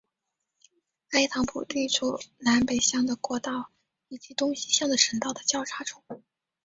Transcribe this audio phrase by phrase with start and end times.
[1.11, 3.69] 埃唐普地处南北向的国道
[4.07, 6.01] 以及东西向的省道的交叉处。